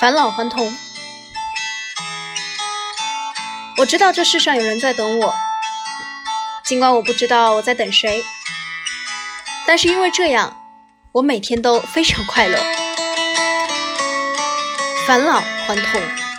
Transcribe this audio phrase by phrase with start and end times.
[0.00, 0.74] 返老还童。
[3.76, 5.34] 我知道这世上有人在等我。
[6.64, 8.24] 尽管我不知道我在等谁。
[9.66, 10.56] 但是因为这样
[11.12, 12.58] 我每天都非常快乐。
[15.06, 16.29] 返老还童。